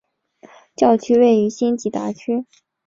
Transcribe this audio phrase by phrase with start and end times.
[0.75, 2.43] 教区位于辛吉达区。